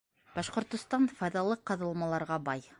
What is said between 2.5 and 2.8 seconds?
бай.